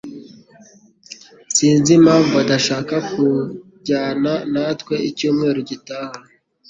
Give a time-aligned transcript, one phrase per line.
[1.55, 6.17] Sinzi impamvu adashaka kujyana natwe icyumweru gitaha.